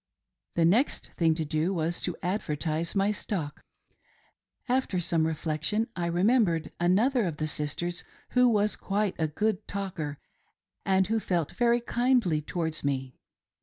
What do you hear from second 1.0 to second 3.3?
thing to do was to advertise my